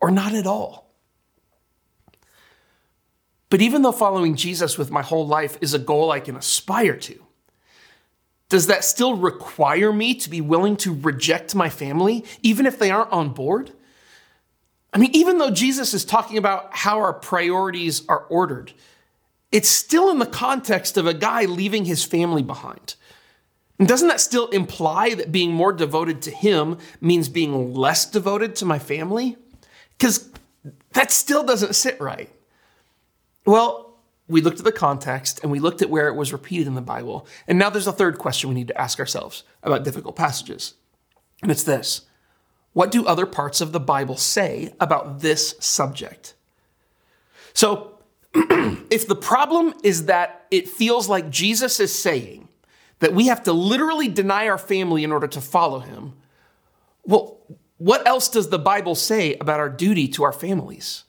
or 0.00 0.10
not 0.10 0.34
at 0.34 0.46
all. 0.46 0.90
But 3.50 3.62
even 3.62 3.82
though 3.82 3.92
following 3.92 4.34
Jesus 4.34 4.76
with 4.76 4.90
my 4.90 5.02
whole 5.02 5.26
life 5.26 5.56
is 5.60 5.74
a 5.74 5.78
goal 5.78 6.10
I 6.10 6.18
can 6.18 6.34
aspire 6.34 6.96
to, 6.96 7.24
does 8.48 8.66
that 8.66 8.84
still 8.84 9.16
require 9.16 9.92
me 9.92 10.14
to 10.16 10.28
be 10.28 10.40
willing 10.40 10.76
to 10.78 10.92
reject 10.92 11.54
my 11.54 11.68
family, 11.68 12.24
even 12.42 12.66
if 12.66 12.78
they 12.78 12.90
aren't 12.90 13.12
on 13.12 13.30
board? 13.30 13.70
I 14.92 14.98
mean, 14.98 15.10
even 15.12 15.38
though 15.38 15.50
Jesus 15.50 15.94
is 15.94 16.04
talking 16.04 16.38
about 16.38 16.74
how 16.74 16.98
our 16.98 17.12
priorities 17.12 18.06
are 18.08 18.26
ordered, 18.28 18.72
it's 19.50 19.68
still 19.68 20.10
in 20.10 20.18
the 20.18 20.26
context 20.26 20.96
of 20.96 21.06
a 21.06 21.14
guy 21.14 21.44
leaving 21.44 21.84
his 21.84 22.04
family 22.04 22.42
behind. 22.42 22.96
And 23.78 23.88
doesn't 23.88 24.08
that 24.08 24.20
still 24.20 24.48
imply 24.48 25.14
that 25.14 25.32
being 25.32 25.52
more 25.52 25.72
devoted 25.72 26.22
to 26.22 26.30
him 26.30 26.78
means 27.00 27.28
being 27.28 27.74
less 27.74 28.06
devoted 28.06 28.54
to 28.56 28.64
my 28.64 28.78
family? 28.78 29.36
Because 29.98 30.30
that 30.92 31.10
still 31.10 31.42
doesn't 31.42 31.74
sit 31.74 32.00
right. 32.00 32.30
Well, 33.44 33.94
we 34.28 34.40
looked 34.40 34.58
at 34.58 34.64
the 34.64 34.72
context 34.72 35.40
and 35.42 35.52
we 35.52 35.58
looked 35.58 35.82
at 35.82 35.90
where 35.90 36.08
it 36.08 36.14
was 36.14 36.32
repeated 36.32 36.66
in 36.66 36.74
the 36.74 36.80
Bible. 36.80 37.26
And 37.46 37.58
now 37.58 37.68
there's 37.68 37.86
a 37.86 37.92
third 37.92 38.18
question 38.18 38.48
we 38.48 38.54
need 38.54 38.68
to 38.68 38.80
ask 38.80 38.98
ourselves 38.98 39.42
about 39.62 39.84
difficult 39.84 40.16
passages. 40.16 40.74
And 41.42 41.50
it's 41.50 41.64
this 41.64 42.02
What 42.72 42.90
do 42.90 43.04
other 43.06 43.26
parts 43.26 43.60
of 43.60 43.72
the 43.72 43.80
Bible 43.80 44.16
say 44.16 44.72
about 44.80 45.20
this 45.20 45.56
subject? 45.58 46.34
So, 47.52 47.98
if 48.34 49.06
the 49.06 49.16
problem 49.16 49.74
is 49.82 50.06
that 50.06 50.46
it 50.50 50.68
feels 50.68 51.08
like 51.08 51.28
Jesus 51.28 51.78
is 51.78 51.94
saying 51.94 52.48
that 53.00 53.14
we 53.14 53.26
have 53.26 53.42
to 53.44 53.52
literally 53.52 54.08
deny 54.08 54.48
our 54.48 54.58
family 54.58 55.04
in 55.04 55.12
order 55.12 55.26
to 55.28 55.40
follow 55.40 55.80
him, 55.80 56.14
well, 57.04 57.38
what 57.78 58.06
else 58.06 58.28
does 58.28 58.48
the 58.48 58.58
Bible 58.58 58.94
say 58.94 59.34
about 59.34 59.60
our 59.60 59.68
duty 59.68 60.08
to 60.08 60.22
our 60.24 60.32
families? 60.32 61.04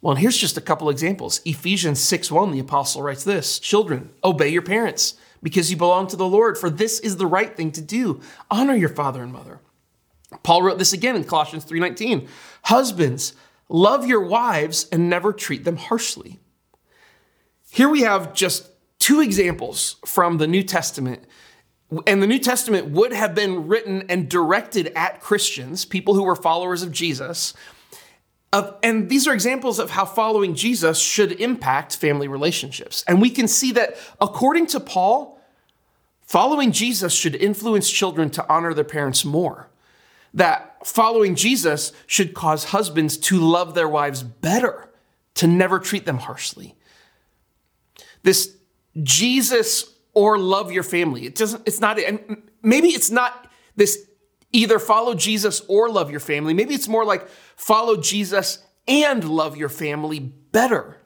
Well, 0.00 0.12
and 0.12 0.20
here's 0.20 0.36
just 0.36 0.56
a 0.56 0.62
couple 0.62 0.90
examples. 0.90 1.40
Ephesians 1.44 2.00
6 2.00 2.30
1, 2.30 2.52
the 2.52 2.58
apostle 2.58 3.02
writes 3.02 3.24
this 3.24 3.58
Children, 3.58 4.10
obey 4.24 4.48
your 4.48 4.62
parents 4.62 5.14
because 5.42 5.70
you 5.70 5.76
belong 5.76 6.06
to 6.08 6.16
the 6.16 6.26
Lord, 6.26 6.58
for 6.58 6.70
this 6.70 7.00
is 7.00 7.16
the 7.16 7.26
right 7.26 7.56
thing 7.56 7.72
to 7.72 7.80
do. 7.80 8.20
Honor 8.50 8.74
your 8.74 8.88
father 8.88 9.22
and 9.22 9.32
mother. 9.32 9.60
Paul 10.42 10.62
wrote 10.62 10.78
this 10.78 10.92
again 10.92 11.16
in 11.16 11.24
Colossians 11.24 11.64
3:19. 11.64 12.28
Husbands, 12.64 13.34
love 13.68 14.06
your 14.06 14.20
wives 14.20 14.86
and 14.92 15.08
never 15.08 15.32
treat 15.32 15.64
them 15.64 15.76
harshly. 15.76 16.38
Here 17.70 17.88
we 17.88 18.02
have 18.02 18.34
just 18.34 18.68
two 19.00 19.20
examples 19.20 19.96
from 20.06 20.38
the 20.38 20.46
New 20.46 20.62
Testament. 20.62 21.24
And 22.06 22.22
the 22.22 22.26
New 22.28 22.38
Testament 22.38 22.90
would 22.90 23.12
have 23.12 23.34
been 23.34 23.66
written 23.66 24.04
and 24.08 24.28
directed 24.28 24.92
at 24.94 25.20
Christians, 25.20 25.84
people 25.84 26.14
who 26.14 26.22
were 26.22 26.36
followers 26.36 26.84
of 26.84 26.92
Jesus. 26.92 27.52
Of, 28.52 28.76
and 28.82 29.08
these 29.08 29.26
are 29.26 29.34
examples 29.34 29.80
of 29.80 29.90
how 29.90 30.04
following 30.04 30.54
Jesus 30.54 31.00
should 31.00 31.32
impact 31.40 31.96
family 31.96 32.28
relationships. 32.28 33.04
And 33.08 33.20
we 33.20 33.30
can 33.30 33.48
see 33.48 33.72
that 33.72 33.96
according 34.20 34.66
to 34.68 34.80
Paul, 34.80 35.40
following 36.22 36.70
Jesus 36.70 37.12
should 37.12 37.34
influence 37.34 37.90
children 37.90 38.30
to 38.30 38.48
honor 38.48 38.72
their 38.72 38.84
parents 38.84 39.24
more. 39.24 39.68
That 40.32 40.86
following 40.86 41.34
Jesus 41.34 41.92
should 42.06 42.34
cause 42.34 42.64
husbands 42.64 43.16
to 43.18 43.40
love 43.40 43.74
their 43.74 43.88
wives 43.88 44.22
better, 44.22 44.90
to 45.34 45.48
never 45.48 45.80
treat 45.80 46.06
them 46.06 46.18
harshly. 46.18 46.76
This 48.22 48.56
Jesus 49.02 49.94
or 50.14 50.38
love 50.38 50.72
your 50.72 50.82
family. 50.82 51.26
It 51.26 51.34
doesn't, 51.34 51.66
it's 51.66 51.80
not, 51.80 51.98
and 51.98 52.42
maybe 52.62 52.88
it's 52.88 53.10
not 53.10 53.50
this 53.76 54.06
either 54.52 54.78
follow 54.78 55.14
Jesus 55.14 55.62
or 55.68 55.88
love 55.88 56.10
your 56.10 56.20
family. 56.20 56.54
Maybe 56.54 56.74
it's 56.74 56.88
more 56.88 57.04
like 57.04 57.28
follow 57.56 57.96
Jesus 57.96 58.58
and 58.88 59.22
love 59.28 59.56
your 59.56 59.68
family 59.68 60.18
better. 60.18 60.96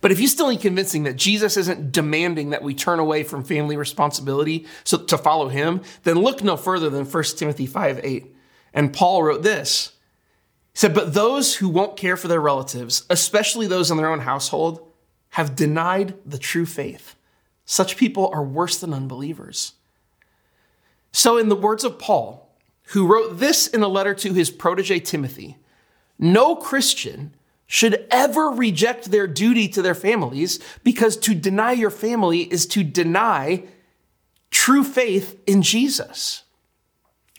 But 0.00 0.10
if 0.10 0.20
you 0.20 0.26
still 0.26 0.48
need 0.48 0.60
convincing 0.60 1.04
that 1.04 1.16
Jesus 1.16 1.56
isn't 1.56 1.92
demanding 1.92 2.50
that 2.50 2.62
we 2.62 2.74
turn 2.74 2.98
away 2.98 3.22
from 3.22 3.44
family 3.44 3.76
responsibility 3.76 4.66
so 4.84 4.98
to 4.98 5.18
follow 5.18 5.48
him, 5.48 5.82
then 6.02 6.18
look 6.18 6.42
no 6.42 6.56
further 6.56 6.90
than 6.90 7.04
1 7.04 7.24
Timothy 7.36 7.66
5 7.66 8.00
8. 8.02 8.34
And 8.74 8.92
Paul 8.92 9.22
wrote 9.22 9.42
this. 9.42 9.92
He 10.72 10.78
said, 10.78 10.94
But 10.94 11.14
those 11.14 11.56
who 11.56 11.68
won't 11.68 11.96
care 11.96 12.16
for 12.16 12.28
their 12.28 12.40
relatives, 12.40 13.04
especially 13.08 13.66
those 13.66 13.90
in 13.90 13.96
their 13.96 14.10
own 14.10 14.20
household, 14.20 14.87
have 15.30 15.56
denied 15.56 16.14
the 16.24 16.38
true 16.38 16.66
faith. 16.66 17.14
Such 17.64 17.96
people 17.96 18.30
are 18.32 18.42
worse 18.42 18.78
than 18.78 18.94
unbelievers. 18.94 19.74
So, 21.12 21.36
in 21.36 21.48
the 21.48 21.56
words 21.56 21.84
of 21.84 21.98
Paul, 21.98 22.48
who 22.88 23.06
wrote 23.06 23.38
this 23.38 23.66
in 23.66 23.82
a 23.82 23.88
letter 23.88 24.14
to 24.14 24.32
his 24.32 24.50
protege 24.50 25.00
Timothy, 25.00 25.58
no 26.18 26.56
Christian 26.56 27.34
should 27.66 28.06
ever 28.10 28.48
reject 28.48 29.10
their 29.10 29.26
duty 29.26 29.68
to 29.68 29.82
their 29.82 29.94
families 29.94 30.58
because 30.82 31.16
to 31.18 31.34
deny 31.34 31.72
your 31.72 31.90
family 31.90 32.40
is 32.40 32.66
to 32.66 32.82
deny 32.82 33.64
true 34.50 34.82
faith 34.82 35.38
in 35.46 35.60
Jesus. 35.60 36.44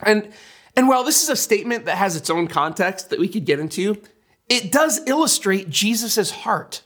And, 0.03 0.31
and 0.75 0.87
while 0.87 1.03
this 1.03 1.23
is 1.23 1.29
a 1.29 1.35
statement 1.35 1.85
that 1.85 1.97
has 1.97 2.15
its 2.15 2.29
own 2.29 2.47
context 2.47 3.09
that 3.09 3.19
we 3.19 3.27
could 3.27 3.45
get 3.45 3.59
into, 3.59 3.99
it 4.47 4.71
does 4.71 5.01
illustrate 5.07 5.69
Jesus' 5.69 6.29
heart. 6.29 6.83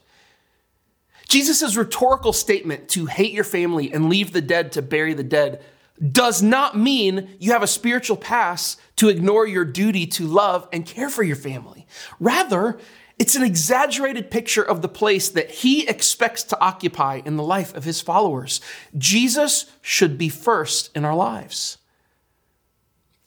Jesus' 1.33 1.75
rhetorical 1.75 2.31
statement 2.31 2.89
to 2.89 3.07
hate 3.07 3.31
your 3.31 3.43
family 3.43 3.91
and 3.91 4.07
leave 4.07 4.33
the 4.33 4.39
dead 4.39 4.71
to 4.73 4.83
bury 4.83 5.15
the 5.15 5.23
dead 5.23 5.63
does 6.11 6.43
not 6.43 6.77
mean 6.77 7.27
you 7.39 7.53
have 7.53 7.63
a 7.63 7.67
spiritual 7.67 8.17
pass 8.17 8.77
to 8.97 9.09
ignore 9.09 9.47
your 9.47 9.65
duty 9.65 10.05
to 10.05 10.27
love 10.27 10.69
and 10.71 10.85
care 10.85 11.09
for 11.09 11.23
your 11.23 11.35
family. 11.35 11.87
Rather, 12.19 12.77
it's 13.17 13.35
an 13.35 13.41
exaggerated 13.41 14.29
picture 14.29 14.61
of 14.61 14.83
the 14.83 14.87
place 14.87 15.27
that 15.29 15.49
he 15.49 15.87
expects 15.87 16.43
to 16.43 16.59
occupy 16.61 17.19
in 17.25 17.35
the 17.35 17.41
life 17.41 17.73
of 17.73 17.83
his 17.83 17.99
followers. 17.99 18.61
Jesus 18.95 19.71
should 19.81 20.19
be 20.19 20.29
first 20.29 20.95
in 20.95 21.03
our 21.03 21.15
lives. 21.15 21.79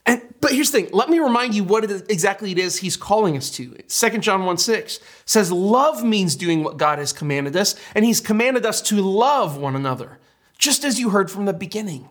And, 0.07 0.21
but 0.39 0.53
here's 0.53 0.71
the 0.71 0.81
thing 0.81 0.89
let 0.93 1.09
me 1.09 1.19
remind 1.19 1.53
you 1.53 1.65
what 1.65 1.83
it 1.83 2.09
exactly 2.09 2.51
it 2.51 2.57
is 2.57 2.77
he's 2.77 2.95
calling 2.95 3.35
us 3.35 3.51
to. 3.51 3.75
2 3.87 4.17
John 4.19 4.45
1 4.45 4.57
6 4.57 4.99
says, 5.25 5.51
Love 5.51 6.03
means 6.03 6.35
doing 6.35 6.63
what 6.63 6.77
God 6.77 6.97
has 6.97 7.11
commanded 7.11 7.55
us, 7.55 7.75
and 7.93 8.05
he's 8.05 8.21
commanded 8.21 8.65
us 8.65 8.81
to 8.83 9.01
love 9.01 9.57
one 9.57 9.75
another, 9.75 10.17
just 10.57 10.85
as 10.85 10.99
you 10.99 11.09
heard 11.09 11.29
from 11.29 11.45
the 11.45 11.53
beginning. 11.53 12.07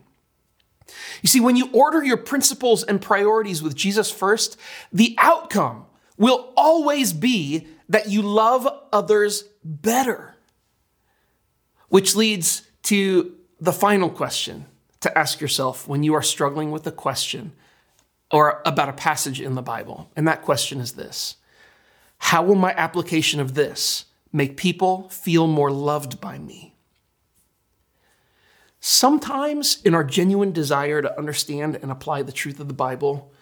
You 1.22 1.28
see, 1.28 1.40
when 1.40 1.56
you 1.56 1.70
order 1.72 2.04
your 2.04 2.18
principles 2.18 2.84
and 2.84 3.00
priorities 3.00 3.62
with 3.62 3.74
Jesus 3.74 4.10
first, 4.10 4.58
the 4.92 5.16
outcome 5.18 5.86
will 6.18 6.52
always 6.56 7.14
be 7.14 7.66
that 7.88 8.10
you 8.10 8.20
love 8.22 8.68
others 8.92 9.44
better. 9.64 10.34
Which 11.88 12.14
leads 12.14 12.62
to 12.84 13.34
the 13.58 13.72
final 13.72 14.10
question 14.10 14.66
to 15.00 15.16
ask 15.16 15.40
yourself 15.40 15.88
when 15.88 16.02
you 16.02 16.14
are 16.14 16.22
struggling 16.22 16.70
with 16.70 16.86
a 16.86 16.92
question 16.92 17.52
or 18.30 18.62
about 18.64 18.88
a 18.88 18.92
passage 18.92 19.40
in 19.40 19.54
the 19.54 19.62
Bible. 19.62 20.10
And 20.16 20.26
that 20.26 20.42
question 20.42 20.80
is 20.80 20.92
this 20.92 21.36
How 22.18 22.42
will 22.42 22.54
my 22.54 22.72
application 22.72 23.40
of 23.40 23.54
this 23.54 24.06
make 24.32 24.56
people 24.56 25.08
feel 25.08 25.46
more 25.46 25.70
loved 25.70 26.20
by 26.20 26.38
me? 26.38 26.74
Sometimes, 28.80 29.82
in 29.84 29.94
our 29.94 30.04
genuine 30.04 30.52
desire 30.52 31.02
to 31.02 31.18
understand 31.18 31.76
and 31.76 31.90
apply 31.90 32.22
the 32.22 32.32
truth 32.32 32.60
of 32.60 32.68
the 32.68 32.74
Bible, 32.74 33.32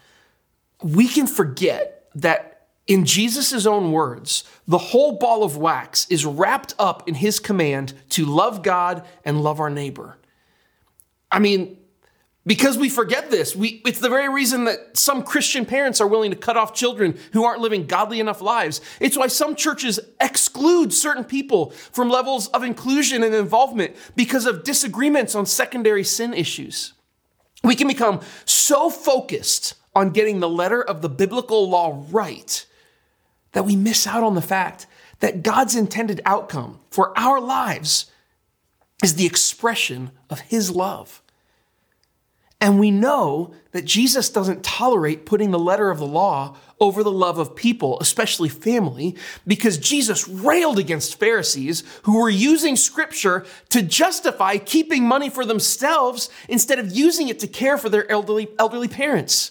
we 0.82 1.06
can 1.06 1.26
forget 1.26 2.08
that 2.14 2.68
in 2.86 3.04
Jesus' 3.04 3.66
own 3.66 3.92
words, 3.92 4.44
the 4.68 4.78
whole 4.78 5.12
ball 5.12 5.42
of 5.42 5.56
wax 5.56 6.06
is 6.10 6.26
wrapped 6.26 6.74
up 6.78 7.08
in 7.08 7.14
his 7.14 7.40
command 7.40 7.94
to 8.10 8.26
love 8.26 8.62
God 8.62 9.06
and 9.24 9.42
love 9.42 9.60
our 9.60 9.70
neighbor. 9.70 10.18
I 11.32 11.38
mean, 11.38 11.78
because 12.46 12.76
we 12.76 12.88
forget 12.88 13.30
this. 13.30 13.56
We, 13.56 13.80
it's 13.86 14.00
the 14.00 14.08
very 14.08 14.28
reason 14.28 14.64
that 14.64 14.96
some 14.96 15.22
Christian 15.22 15.64
parents 15.64 16.00
are 16.00 16.06
willing 16.06 16.30
to 16.30 16.36
cut 16.36 16.56
off 16.56 16.74
children 16.74 17.18
who 17.32 17.44
aren't 17.44 17.60
living 17.60 17.86
godly 17.86 18.20
enough 18.20 18.42
lives. 18.42 18.80
It's 19.00 19.16
why 19.16 19.28
some 19.28 19.56
churches 19.56 19.98
exclude 20.20 20.92
certain 20.92 21.24
people 21.24 21.70
from 21.70 22.10
levels 22.10 22.48
of 22.48 22.62
inclusion 22.62 23.22
and 23.22 23.34
involvement 23.34 23.96
because 24.14 24.44
of 24.46 24.62
disagreements 24.62 25.34
on 25.34 25.46
secondary 25.46 26.04
sin 26.04 26.34
issues. 26.34 26.92
We 27.62 27.74
can 27.74 27.88
become 27.88 28.20
so 28.44 28.90
focused 28.90 29.74
on 29.94 30.10
getting 30.10 30.40
the 30.40 30.48
letter 30.48 30.82
of 30.82 31.00
the 31.00 31.08
biblical 31.08 31.68
law 31.68 32.04
right 32.10 32.66
that 33.52 33.64
we 33.64 33.76
miss 33.76 34.06
out 34.06 34.22
on 34.22 34.34
the 34.34 34.42
fact 34.42 34.86
that 35.20 35.42
God's 35.42 35.74
intended 35.74 36.20
outcome 36.26 36.80
for 36.90 37.18
our 37.18 37.40
lives 37.40 38.10
is 39.02 39.14
the 39.14 39.24
expression 39.24 40.10
of 40.28 40.40
His 40.40 40.70
love. 40.70 41.22
And 42.64 42.80
we 42.80 42.90
know 42.90 43.52
that 43.72 43.84
Jesus 43.84 44.30
doesn't 44.30 44.64
tolerate 44.64 45.26
putting 45.26 45.50
the 45.50 45.58
letter 45.58 45.90
of 45.90 45.98
the 45.98 46.06
law 46.06 46.56
over 46.80 47.02
the 47.02 47.12
love 47.12 47.36
of 47.36 47.54
people, 47.54 48.00
especially 48.00 48.48
family, 48.48 49.16
because 49.46 49.76
Jesus 49.76 50.26
railed 50.26 50.78
against 50.78 51.20
Pharisees 51.20 51.84
who 52.04 52.18
were 52.18 52.30
using 52.30 52.74
scripture 52.74 53.44
to 53.68 53.82
justify 53.82 54.56
keeping 54.56 55.04
money 55.04 55.28
for 55.28 55.44
themselves 55.44 56.30
instead 56.48 56.78
of 56.78 56.90
using 56.90 57.28
it 57.28 57.38
to 57.40 57.46
care 57.46 57.76
for 57.76 57.90
their 57.90 58.10
elderly, 58.10 58.48
elderly 58.58 58.88
parents. 58.88 59.50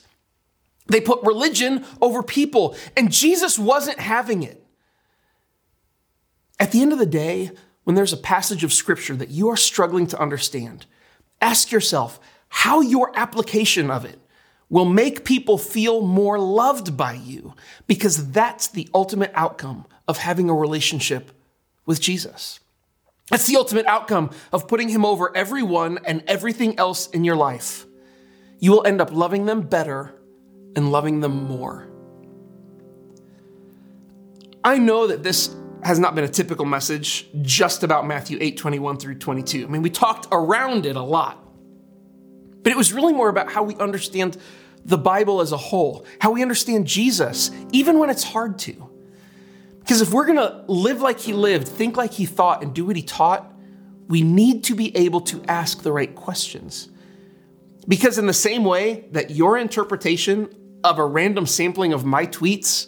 They 0.88 1.00
put 1.00 1.22
religion 1.22 1.86
over 2.01 2.24
people, 2.24 2.75
and 2.98 3.12
Jesus 3.12 3.60
wasn't 3.60 4.00
having 4.00 4.41
it. 4.41 4.65
At 6.60 6.72
the 6.72 6.82
end 6.82 6.91
of 6.91 6.98
the 6.98 7.05
day, 7.05 7.51
when 7.84 7.96
there's 7.96 8.12
a 8.12 8.17
passage 8.17 8.63
of 8.63 8.74
scripture 8.74 9.15
that 9.17 9.29
you 9.29 9.50
are 9.50 9.55
struggling 9.55 10.08
to 10.08 10.20
understand, 10.20 10.88
ask 11.39 11.72
yourself, 11.72 12.20
how 12.55 12.81
your 12.81 13.12
application 13.17 13.89
of 13.89 14.05
it 14.05 14.19
will 14.69 14.86
make 14.86 15.25
people 15.25 15.57
feel 15.57 16.01
more 16.01 16.38
loved 16.38 16.95
by 16.95 17.12
you 17.13 17.55
because 17.88 18.29
that's 18.29 18.67
the 18.67 18.88
ultimate 18.93 19.31
outcome 19.33 19.86
of 20.07 20.19
having 20.19 20.51
a 20.51 20.53
relationship 20.53 21.31
with 21.88 22.00
Jesus. 22.00 22.60
That's 23.31 23.48
the 23.48 23.55
ultimate 23.55 23.88
outcome 23.88 24.29
of 24.53 24.67
putting 24.67 24.88
him 24.89 25.03
over 25.03 25.36
everyone 25.36 25.98
and 26.05 26.24
everything 26.27 26.77
else 26.77 27.10
in 27.10 27.24
your 27.24 27.36
life. 27.36 27.88
You 28.60 28.69
will 28.69 28.86
end 28.86 29.01
up 29.01 29.12
loving 29.12 29.48
them 29.48 29.62
better 29.62 30.13
and 30.75 30.91
loving 30.91 31.22
them 31.22 31.45
more. 31.45 31.88
I 34.63 34.77
know 34.77 35.07
that 35.07 35.24
this 35.24 35.55
has 35.81 35.98
not 35.98 36.13
been 36.13 36.24
a 36.24 36.29
typical 36.29 36.65
message 36.65 37.25
just 37.41 37.81
about 37.81 38.05
Matthew 38.05 38.38
8 38.39 38.57
21 38.57 38.98
through 38.98 39.15
22. 39.15 39.65
I 39.65 39.67
mean, 39.67 39.81
we 39.81 39.89
talked 39.89 40.27
around 40.31 40.86
it 40.86 40.95
a 40.95 41.01
lot. 41.01 41.42
But 42.63 42.72
it 42.72 42.77
was 42.77 42.93
really 42.93 43.13
more 43.13 43.29
about 43.29 43.51
how 43.51 43.63
we 43.63 43.75
understand 43.75 44.38
the 44.86 44.98
Bible 44.98 45.41
as 45.41 45.51
a 45.51 45.58
whole, 45.58 46.05
how 46.20 46.32
we 46.32 46.41
understand 46.41 46.88
Jesus, 46.88 47.51
even 47.72 48.00
when 48.00 48.10
it's 48.10 48.24
hard 48.24 48.58
to. 48.60 48.89
Because 49.79 50.01
if 50.01 50.13
we're 50.13 50.25
gonna 50.25 50.63
live 50.67 51.01
like 51.01 51.20
he 51.20 51.34
lived, 51.34 51.67
think 51.67 51.98
like 51.98 52.13
he 52.13 52.25
thought, 52.25 52.63
and 52.63 52.74
do 52.74 52.86
what 52.86 52.96
he 52.96 53.01
taught, 53.01 53.51
we 54.08 54.22
need 54.22 54.63
to 54.65 54.75
be 54.75 54.96
able 54.96 55.22
to 55.22 55.43
ask 55.48 55.82
the 55.84 55.91
right 55.91 56.13
questions. 56.15 56.89
Because, 57.88 58.17
in 58.17 58.27
the 58.27 58.34
same 58.34 58.63
way 58.63 59.05
that 59.12 59.32
your 59.32 59.58
interpretation 59.58 60.50
of 60.86 61.00
a 61.00 61.05
random 61.05 61.46
sampling 61.46 61.91
of 61.91 62.05
my 62.05 62.25
tweets 62.25 62.88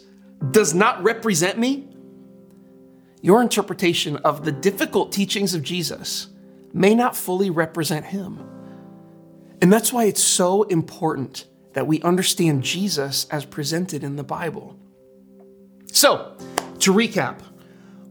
does 0.50 0.74
not 0.74 1.02
represent 1.02 1.58
me, 1.58 1.88
your 3.20 3.42
interpretation 3.42 4.16
of 4.18 4.44
the 4.44 4.52
difficult 4.52 5.12
teachings 5.12 5.54
of 5.54 5.62
Jesus 5.62 6.28
may 6.72 6.94
not 6.94 7.16
fully 7.16 7.50
represent 7.50 8.06
him. 8.06 8.55
And 9.62 9.72
that's 9.72 9.92
why 9.92 10.04
it's 10.04 10.22
so 10.22 10.64
important 10.64 11.46
that 11.72 11.86
we 11.86 12.00
understand 12.02 12.62
Jesus 12.62 13.26
as 13.30 13.44
presented 13.44 14.02
in 14.04 14.16
the 14.16 14.24
Bible. 14.24 14.76
So, 15.92 16.36
to 16.80 16.92
recap, 16.92 17.40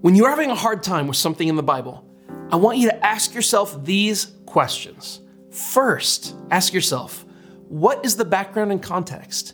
when 0.02 0.16
you're 0.16 0.30
having 0.30 0.52
a 0.52 0.56
hard 0.56 0.84
time 0.84 1.08
with 1.08 1.18
something 1.18 1.48
in 1.48 1.56
the 1.56 1.64
Bible, 1.64 2.08
I 2.52 2.58
want 2.58 2.78
you 2.78 2.90
to 2.90 3.06
ask 3.06 3.34
yourself 3.34 3.84
these 3.84 4.34
questions. 4.46 5.22
First, 5.52 6.36
ask 6.52 6.74
yourself, 6.74 7.26
what 7.68 8.06
is 8.06 8.16
the 8.16 8.26
background 8.26 8.72
and 8.72 8.82
context? 8.82 9.54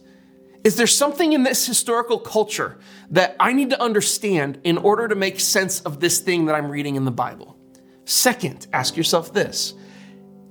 Is 0.63 0.75
there 0.75 0.88
something 0.88 1.33
in 1.33 1.43
this 1.43 1.65
historical 1.65 2.19
culture 2.19 2.77
that 3.10 3.36
I 3.39 3.53
need 3.53 3.69
to 3.71 3.81
understand 3.81 4.60
in 4.63 4.77
order 4.77 5.07
to 5.07 5.15
make 5.15 5.39
sense 5.39 5.81
of 5.81 6.00
this 6.00 6.19
thing 6.19 6.45
that 6.45 6.55
I'm 6.55 6.69
reading 6.69 6.95
in 6.95 7.05
the 7.05 7.12
Bible? 7.12 7.57
Second, 8.05 8.67
ask 8.74 8.95
yourself 8.95 9.33
this 9.33 9.74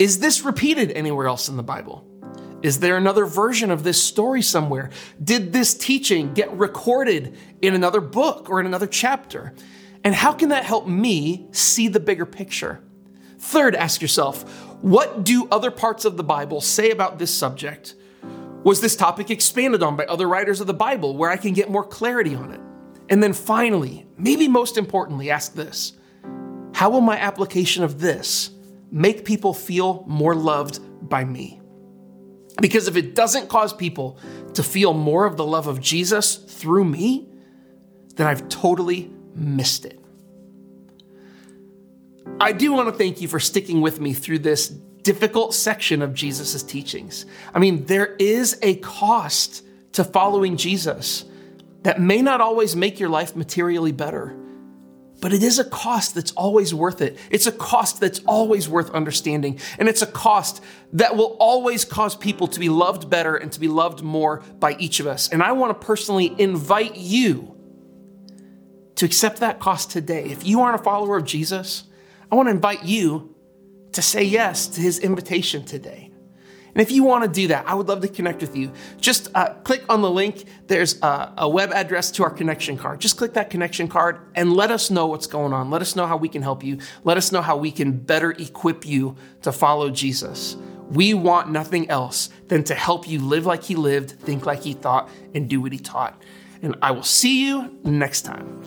is 0.00 0.19
this 0.19 0.47
repeated 0.47 0.90
anywhere 0.92 1.26
else 1.26 1.50
in 1.50 1.59
the 1.59 1.62
Bible? 1.62 2.07
Is 2.62 2.80
there 2.80 2.97
another 2.97 3.26
version 3.26 3.71
of 3.71 3.85
this 3.85 4.02
story 4.02 4.40
somewhere? 4.40 4.88
Did 5.23 5.52
this 5.52 5.75
teaching 5.75 6.33
get 6.33 6.50
recorded 6.52 7.37
in 7.61 7.75
another 7.75 8.00
book 8.00 8.49
or 8.49 8.61
in 8.61 8.66
another 8.66 8.87
chapter? 8.87 9.52
And 10.02 10.15
how 10.15 10.32
can 10.32 10.49
that 10.49 10.65
help 10.65 10.89
me 10.89 11.49
see 11.52 11.86
the 11.86 12.00
bigger 12.00 12.25
picture? 12.25 12.80
Third, 13.39 13.76
ask 13.76 14.00
yourself, 14.00 14.43
what 14.80 15.23
do 15.23 15.47
other 15.52 15.71
parts 15.71 16.06
of 16.06 16.17
the 16.17 16.25
Bible 16.25 16.63
say 16.63 16.91
about 16.91 17.19
this 17.19 17.36
subject? 17.36 17.95
Was 18.65 18.80
this 18.80 18.97
topic 18.97 19.30
expanded 19.30 19.82
on 19.82 19.97
by 19.97 20.06
other 20.06 20.26
writers 20.26 20.63
of 20.63 20.67
the 20.67 20.73
Bible 20.73 21.15
where 21.15 21.30
I 21.30 21.36
can 21.36 21.52
get 21.52 21.71
more 21.71 21.84
clarity 21.84 22.34
on 22.34 22.52
it? 22.52 22.60
And 23.10 23.23
then 23.23 23.34
finally, 23.34 24.06
maybe 24.17 24.49
most 24.49 24.78
importantly, 24.78 25.30
ask 25.30 25.52
this 25.52 25.93
How 26.73 26.89
will 26.89 27.02
my 27.02 27.19
application 27.19 27.84
of 27.84 28.00
this 28.00 28.50
make 28.91 29.25
people 29.25 29.55
feel 29.55 30.05
more 30.07 30.35
loved 30.35 30.81
by 31.09 31.25
me. 31.25 31.61
Because 32.61 32.89
if 32.89 32.97
it 32.97 33.15
doesn't 33.15 33.49
cause 33.49 33.73
people 33.73 34.19
to 34.55 34.63
feel 34.63 34.93
more 34.93 35.25
of 35.25 35.37
the 35.37 35.47
love 35.47 35.67
of 35.67 35.81
Jesus 35.81 36.37
through 36.37 36.85
me, 36.85 37.29
then 38.17 38.26
I've 38.26 38.49
totally 38.49 39.11
missed 39.35 39.85
it. 39.85 39.99
I 42.41 42.53
do 42.53 42.73
want 42.73 42.89
to 42.89 42.95
thank 42.95 43.21
you 43.21 43.29
for 43.29 43.41
sticking 43.41 43.81
with 43.81 44.00
me 44.00 44.13
through 44.13 44.41
this 44.41 44.69
difficult 44.69 45.55
section 45.55 46.03
of 46.03 46.15
Jesus' 46.15 46.63
teachings. 46.63 47.26
I 47.55 47.59
mean, 47.59 47.87
there 47.87 48.17
is 48.19 48.59
a 48.63 48.76
cost 48.76 49.65
to 49.93 50.05
following 50.05 50.57
Jesus 50.57 51.25
that 51.83 52.00
may 52.00 52.21
not 52.21 52.41
always 52.41 52.76
make 52.76 53.00
your 53.00 53.09
life 53.09 53.35
materially 53.35 53.93
better 53.93 54.37
but 55.21 55.33
it 55.33 55.43
is 55.43 55.59
a 55.59 55.65
cost 55.65 56.15
that's 56.15 56.33
always 56.33 56.75
worth 56.75 57.00
it. 57.02 57.19
It's 57.30 57.47
a 57.47 57.52
cost 57.52 58.00
that's 58.00 58.21
always 58.26 58.69
worth 58.69 58.91
understanding. 58.91 59.61
And 59.78 59.89
it's 59.89 60.02
a 60.02 60.06
cost 60.06 60.63
that 60.95 61.17
will 61.17 61.37
always 61.39 61.85
cause 61.85 62.17
people 62.17 62.47
to 62.49 62.61
be 62.61 62.69
loved 62.69 63.11
better 63.11 63.37
and 63.37 63.52
to 63.52 63.61
be 63.61 63.69
loved 63.69 64.02
more 64.02 64.43
by 64.59 64.76
each 64.78 64.99
of 65.00 65.06
us. 65.06 65.28
And 65.28 65.43
I 65.43 65.52
want 65.52 65.78
to 65.78 65.87
personally 65.87 66.35
invite 66.39 66.97
you 66.97 67.54
to 68.97 69.06
accept 69.06 69.41
that 69.41 69.61
cost 69.61 69.91
today. 69.91 70.25
If 70.25 70.47
you 70.47 70.61
aren't 70.63 70.80
a 70.80 70.83
follower 70.83 71.17
of 71.17 71.25
Jesus, 71.25 71.85
I 72.30 72.35
want 72.35 72.49
to 72.49 72.50
invite 72.50 72.85
you 72.85 73.35
to 73.93 74.02
say 74.02 74.23
yes 74.23 74.67
to 74.69 74.80
his 74.80 74.99
invitation 74.99 75.65
today. 75.65 76.09
And 76.80 76.88
if 76.88 76.95
you 76.95 77.04
want 77.04 77.25
to 77.25 77.30
do 77.30 77.49
that, 77.49 77.69
I 77.69 77.75
would 77.75 77.88
love 77.88 78.00
to 78.00 78.08
connect 78.08 78.40
with 78.40 78.56
you. 78.56 78.73
Just 79.02 79.28
uh, 79.34 79.52
click 79.64 79.84
on 79.90 80.00
the 80.00 80.10
link. 80.10 80.47
There's 80.66 80.99
a, 81.02 81.30
a 81.36 81.47
web 81.47 81.73
address 81.73 82.10
to 82.12 82.23
our 82.23 82.30
connection 82.30 82.78
card. 82.78 83.00
Just 83.00 83.19
click 83.19 83.34
that 83.34 83.50
connection 83.50 83.86
card 83.86 84.19
and 84.34 84.54
let 84.54 84.71
us 84.71 84.90
know 84.90 85.06
what's 85.06 85.26
going 85.26 85.52
on. 85.52 85.69
Let 85.69 85.82
us 85.82 85.95
know 85.95 86.06
how 86.06 86.16
we 86.16 86.26
can 86.26 86.40
help 86.40 86.64
you. 86.64 86.78
Let 87.04 87.19
us 87.19 87.32
know 87.32 87.43
how 87.43 87.58
we 87.58 87.71
can 87.71 87.93
better 87.93 88.30
equip 88.30 88.86
you 88.86 89.14
to 89.43 89.52
follow 89.52 89.90
Jesus. 89.90 90.56
We 90.90 91.12
want 91.12 91.50
nothing 91.50 91.90
else 91.90 92.30
than 92.49 92.64
to 92.64 92.75
help 92.75 93.06
you 93.06 93.21
live 93.21 93.45
like 93.45 93.62
he 93.62 93.75
lived, 93.75 94.12
think 94.12 94.47
like 94.47 94.62
he 94.62 94.73
thought, 94.73 95.10
and 95.34 95.50
do 95.50 95.60
what 95.60 95.73
he 95.73 95.78
taught. 95.78 96.19
And 96.62 96.76
I 96.80 96.93
will 96.93 97.02
see 97.02 97.47
you 97.47 97.78
next 97.84 98.23
time. 98.23 98.62